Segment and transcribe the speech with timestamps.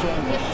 [0.00, 0.47] changes.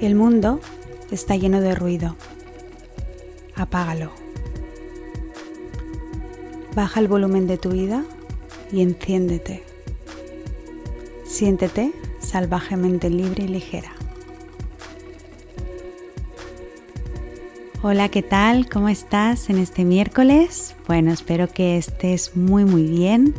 [0.00, 0.60] El mundo
[1.10, 2.16] está lleno de ruido.
[3.54, 4.10] Apágalo.
[6.74, 8.04] Baja el volumen de tu vida
[8.70, 9.64] y enciéndete.
[11.24, 13.92] Siéntete salvajemente libre y ligera.
[17.82, 18.68] Hola, ¿qué tal?
[18.68, 20.76] ¿Cómo estás en este miércoles?
[20.86, 23.34] Bueno, espero que estés muy muy bien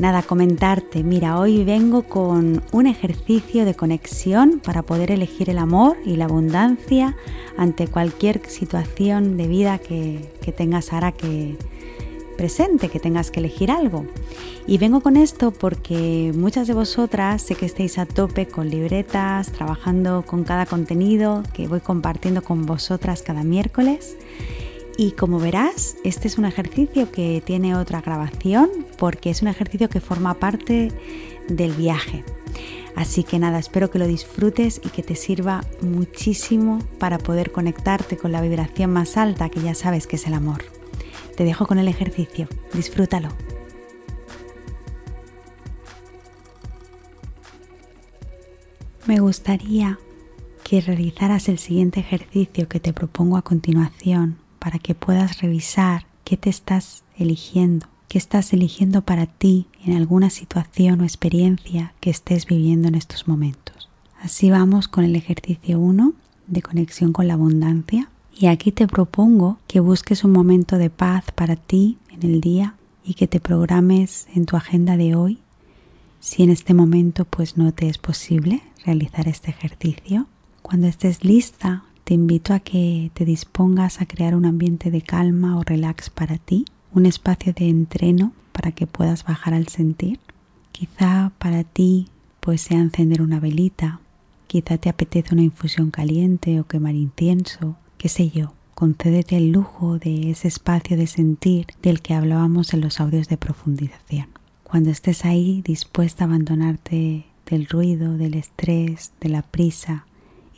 [0.00, 1.04] Nada, comentarte.
[1.04, 6.24] Mira, hoy vengo con un ejercicio de conexión para poder elegir el amor y la
[6.24, 7.18] abundancia
[7.58, 11.58] ante cualquier situación de vida que, tengas ahora que
[12.38, 14.06] presente, que tengas que elegir algo.
[14.66, 19.52] Y vengo con esto porque muchas de vosotras sé que estáis a tope con libretas,
[19.52, 24.16] trabajando con cada contenido que voy compartiendo con vosotras cada miércoles.
[25.00, 29.88] Y como verás, este es un ejercicio que tiene otra grabación porque es un ejercicio
[29.88, 30.92] que forma parte
[31.48, 32.22] del viaje.
[32.96, 38.18] Así que nada, espero que lo disfrutes y que te sirva muchísimo para poder conectarte
[38.18, 40.64] con la vibración más alta que ya sabes que es el amor.
[41.34, 43.30] Te dejo con el ejercicio, disfrútalo.
[49.06, 49.98] Me gustaría
[50.62, 56.36] que realizaras el siguiente ejercicio que te propongo a continuación para que puedas revisar qué
[56.36, 62.46] te estás eligiendo, qué estás eligiendo para ti en alguna situación o experiencia que estés
[62.46, 63.88] viviendo en estos momentos.
[64.20, 66.12] Así vamos con el ejercicio 1
[66.46, 68.10] de conexión con la abundancia.
[68.36, 72.74] Y aquí te propongo que busques un momento de paz para ti en el día
[73.04, 75.38] y que te programes en tu agenda de hoy.
[76.20, 80.26] Si en este momento pues no te es posible realizar este ejercicio,
[80.62, 85.56] cuando estés lista te invito a que te dispongas a crear un ambiente de calma
[85.56, 90.18] o relax para ti, un espacio de entreno para que puedas bajar al sentir.
[90.72, 92.08] Quizá para ti
[92.40, 94.00] pues sea encender una velita,
[94.48, 98.54] quizá te apetece una infusión caliente o quemar incienso, qué sé yo.
[98.74, 103.36] Concédete el lujo de ese espacio de sentir del que hablábamos en los audios de
[103.36, 104.26] profundización.
[104.64, 110.06] Cuando estés ahí dispuesta a abandonarte del ruido, del estrés, de la prisa,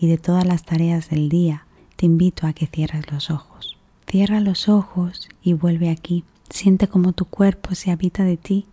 [0.03, 1.65] y de todas las tareas del día,
[1.95, 3.79] te invito a que cierres los ojos.
[4.09, 6.25] Cierra los ojos y vuelve aquí.
[6.51, 8.67] Siente como tu cuerpo se habita de ti,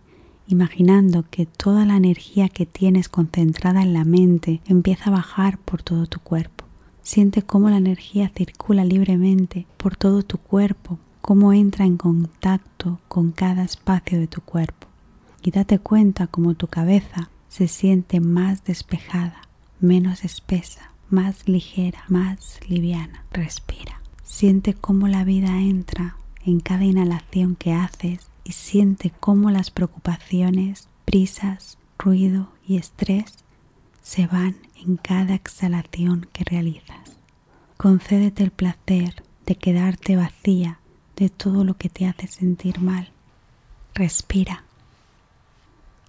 [0.48, 5.84] imaginando que toda la energía que tienes concentrada en la mente empieza a bajar por
[5.84, 6.64] todo tu cuerpo.
[7.02, 13.30] Siente cómo la energía circula libremente por todo tu cuerpo, cómo entra en contacto con
[13.30, 14.88] cada espacio de tu cuerpo.
[15.44, 19.42] Y date cuenta cómo tu cabeza se siente más despejada,
[19.78, 23.24] menos espesa, más ligera, más liviana.
[23.32, 24.00] Respira.
[24.22, 30.88] Siente cómo la vida entra en cada inhalación que haces y siente cómo las preocupaciones,
[31.04, 33.44] prisas, ruido y estrés
[34.02, 37.16] se van en cada exhalación que realizas.
[37.76, 40.80] Concédete el placer de quedarte vacía
[41.16, 43.10] de todo lo que te hace sentir mal.
[43.94, 44.64] Respira.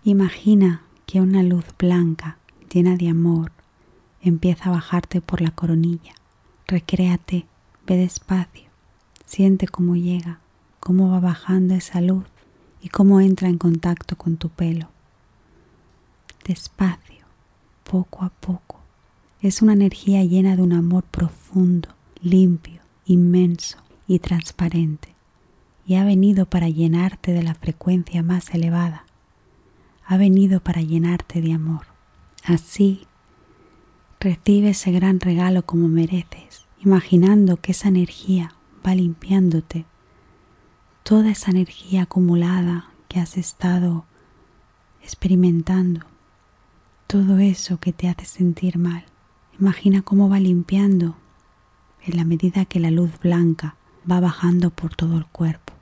[0.04, 2.38] Imagina que una luz blanca,
[2.74, 3.52] llena de amor,
[4.22, 6.14] empieza a bajarte por la coronilla.
[6.68, 7.46] Recréate,
[7.86, 8.70] ve despacio,
[9.26, 10.40] siente cómo llega,
[10.80, 12.26] cómo va bajando esa luz
[12.82, 14.90] y cómo entra en contacto con tu pelo.
[16.46, 17.26] Despacio,
[17.84, 18.80] poco a poco.
[19.42, 21.90] Es una energía llena de un amor profundo,
[22.22, 23.78] limpio, inmenso
[24.08, 25.16] y transparente.
[25.85, 29.06] Y ha venido para llenarte de la frecuencia más elevada.
[30.06, 31.88] Ha venido para llenarte de amor.
[32.44, 33.08] Así
[34.23, 38.53] Recibe ese gran regalo como mereces, imaginando que esa energía
[38.85, 39.85] va limpiándote,
[41.02, 44.06] toda esa energía acumulada que has estado
[45.02, 46.02] experimentando,
[47.08, 49.06] todo eso que te hace sentir mal.
[49.59, 51.16] Imagina cómo va limpiando
[52.06, 53.76] en la medida que la luz blanca
[54.09, 55.73] va bajando por todo el cuerpo,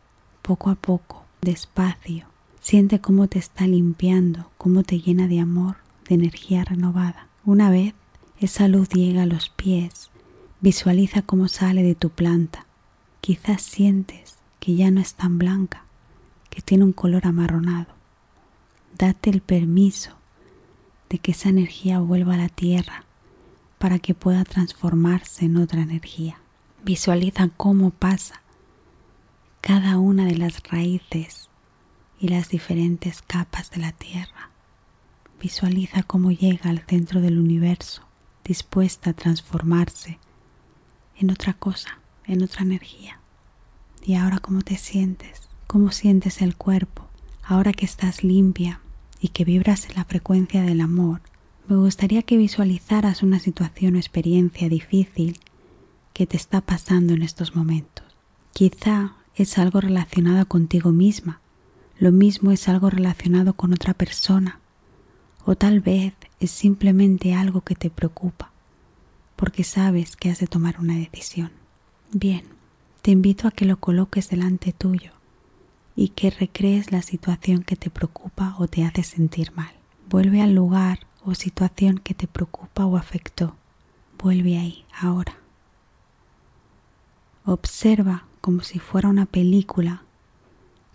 [0.44, 2.26] poco a poco, despacio.
[2.62, 5.76] Siente cómo te está limpiando, cómo te llena de amor,
[6.08, 7.28] de energía renovada.
[7.44, 7.94] Una vez
[8.40, 10.12] esa luz llega a los pies,
[10.62, 12.66] visualiza cómo sale de tu planta.
[13.20, 15.84] Quizás sientes que ya no es tan blanca,
[16.50, 17.88] que tiene un color amarronado.
[18.98, 20.16] Date el permiso
[21.10, 23.04] de que esa energía vuelva a la tierra
[23.78, 26.40] para que pueda transformarse en otra energía.
[26.84, 28.42] Visualiza cómo pasa
[29.62, 31.50] cada una de las raíces
[32.20, 34.50] y las diferentes capas de la tierra.
[35.42, 38.09] Visualiza cómo llega al centro del universo,
[38.50, 40.18] dispuesta a transformarse
[41.20, 43.20] en otra cosa, en otra energía.
[44.04, 47.08] Y ahora cómo te sientes, cómo sientes el cuerpo,
[47.44, 48.82] ahora que estás limpia
[49.22, 51.22] y que vibras en la frecuencia del amor,
[51.68, 55.40] me gustaría que visualizaras una situación o experiencia difícil
[56.14, 58.08] que te está pasando en estos momentos.
[58.54, 61.40] Quizá es algo relacionado contigo misma,
[62.00, 64.60] lo mismo es algo relacionado con otra persona,
[65.50, 68.52] o tal vez es simplemente algo que te preocupa,
[69.36, 71.50] porque sabes que has de tomar una decisión.
[72.12, 72.44] Bien,
[73.02, 75.12] te invito a que lo coloques delante tuyo
[75.96, 79.72] y que recrees la situación que te preocupa o te hace sentir mal.
[80.08, 83.56] Vuelve al lugar o situación que te preocupa o afectó.
[84.22, 85.36] Vuelve ahí, ahora.
[87.44, 90.04] Observa como si fuera una película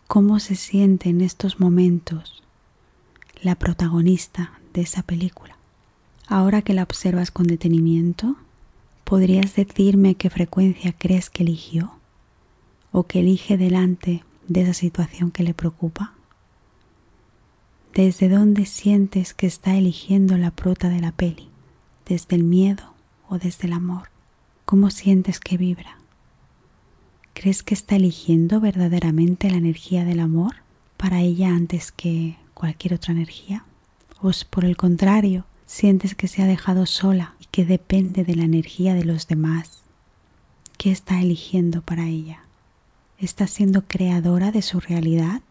[0.06, 2.43] cómo se siente en estos momentos
[3.44, 5.56] la protagonista de esa película.
[6.26, 8.36] Ahora que la observas con detenimiento,
[9.04, 11.92] ¿podrías decirme qué frecuencia crees que eligió
[12.90, 16.14] o que elige delante de esa situación que le preocupa?
[17.94, 21.48] ¿Desde dónde sientes que está eligiendo la prota de la peli?
[22.06, 22.94] ¿Desde el miedo
[23.28, 24.08] o desde el amor?
[24.64, 25.98] ¿Cómo sientes que vibra?
[27.34, 30.56] ¿Crees que está eligiendo verdaderamente la energía del amor
[30.96, 33.64] para ella antes que cualquier otra energía?
[34.20, 38.44] ¿O por el contrario, sientes que se ha dejado sola y que depende de la
[38.44, 39.82] energía de los demás?
[40.78, 42.44] ¿Qué está eligiendo para ella?
[43.18, 45.42] ¿Está siendo creadora de su realidad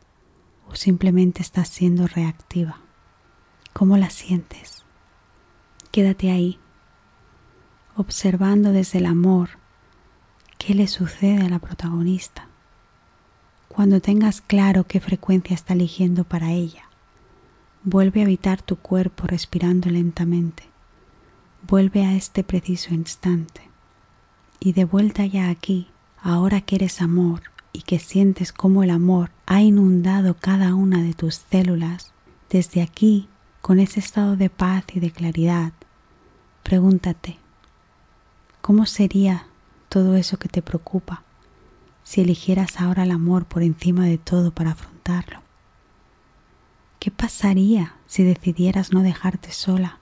[0.67, 2.79] o simplemente está siendo reactiva?
[3.73, 4.83] ¿Cómo la sientes?
[5.91, 6.59] Quédate ahí,
[7.95, 9.49] observando desde el amor
[10.57, 12.47] qué le sucede a la protagonista.
[13.67, 16.89] Cuando tengas claro qué frecuencia está eligiendo para ella,
[17.83, 20.63] vuelve a habitar tu cuerpo respirando lentamente.
[21.67, 23.61] Vuelve a este preciso instante.
[24.59, 25.87] Y de vuelta ya aquí,
[26.21, 27.41] ahora que eres amor,
[27.73, 32.13] y que sientes cómo el amor ha inundado cada una de tus células,
[32.49, 33.27] desde aquí,
[33.61, 35.73] con ese estado de paz y de claridad,
[36.61, 37.37] pregúntate,
[38.61, 39.47] ¿cómo sería
[39.89, 41.23] todo eso que te preocupa
[42.03, 45.42] si eligieras ahora el amor por encima de todo para afrontarlo?
[47.03, 49.99] ¿Qué pasaría si decidieras no dejarte sola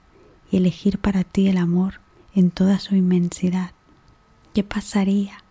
[0.52, 2.00] y elegir para ti el amor
[2.36, 3.72] en toda su inmensidad?
[4.54, 5.44] ¿Qué pasaría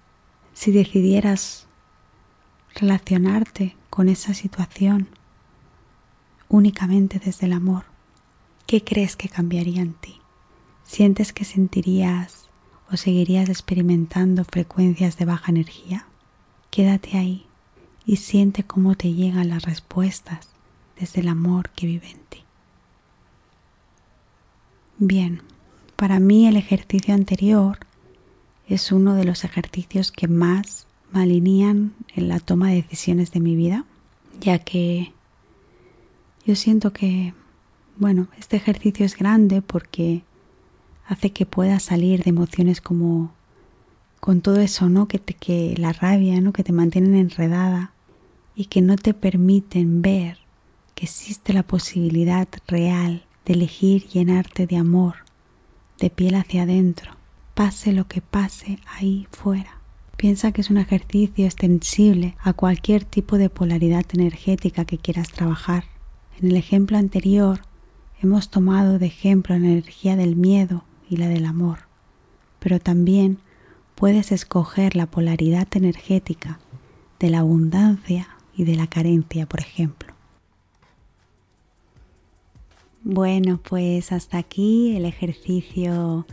[0.54, 1.66] si decidieras
[2.76, 5.08] relacionarte con esa situación
[6.48, 7.82] únicamente desde el amor,
[8.68, 10.20] ¿qué crees que cambiaría en ti?
[10.84, 12.48] ¿Sientes que sentirías
[12.92, 16.06] o seguirías experimentando frecuencias de baja energía?
[16.70, 17.44] Quédate ahí
[18.06, 20.49] y siente cómo te llegan las respuestas
[21.00, 22.44] desde el amor que vive en ti.
[24.98, 25.42] Bien,
[25.96, 27.78] para mí el ejercicio anterior
[28.68, 33.40] es uno de los ejercicios que más me alinean en la toma de decisiones de
[33.40, 33.84] mi vida,
[34.40, 35.12] ya que
[36.46, 37.34] yo siento que,
[37.96, 40.22] bueno, este ejercicio es grande porque
[41.06, 43.32] hace que puedas salir de emociones como
[44.20, 45.08] con todo eso, ¿no?
[45.08, 46.52] Que, te, que la rabia, ¿no?
[46.52, 47.92] Que te mantienen enredada
[48.54, 50.38] y que no te permiten ver
[51.00, 55.16] existe la posibilidad real de elegir llenarte de amor,
[55.98, 57.12] de piel hacia adentro,
[57.54, 59.80] pase lo que pase ahí fuera.
[60.16, 65.84] Piensa que es un ejercicio extensible a cualquier tipo de polaridad energética que quieras trabajar.
[66.38, 67.60] En el ejemplo anterior
[68.22, 71.80] hemos tomado de ejemplo la energía del miedo y la del amor,
[72.58, 73.38] pero también
[73.94, 76.60] puedes escoger la polaridad energética
[77.18, 80.19] de la abundancia y de la carencia, por ejemplo.
[83.02, 86.26] Bueno, pues hasta aquí el ejercicio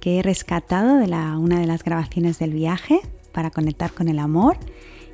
[0.00, 3.00] que he rescatado de la, una de las grabaciones del viaje
[3.32, 4.58] para conectar con el amor.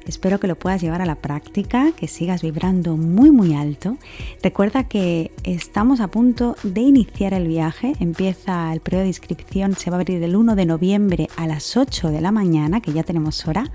[0.06, 3.98] Espero que lo puedas llevar a la práctica, que sigas vibrando muy muy alto.
[4.40, 7.94] Recuerda que estamos a punto de iniciar el viaje.
[7.98, 11.76] Empieza el periodo de inscripción, se va a abrir el 1 de noviembre a las
[11.76, 13.72] 8 de la mañana, que ya tenemos hora.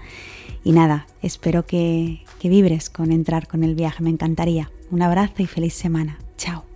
[0.64, 4.72] Y nada, espero que, que vibres con entrar con el viaje, me encantaría.
[4.90, 6.18] Un abrazo y feliz semana.
[6.38, 6.71] Chao.